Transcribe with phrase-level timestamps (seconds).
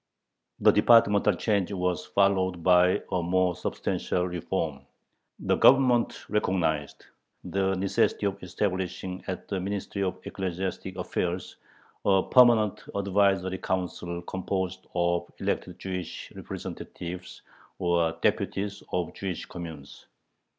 [0.61, 4.81] The departmental change was followed by a more substantial reform.
[5.39, 7.05] The Government recognized
[7.43, 11.57] the necessity of establishing at the Ministry of Ecclesiastic Affairs
[12.03, 17.43] a permanent advisory council composed of elected Jewish representatives
[17.77, 20.07] or "deputies of the Jewish communes."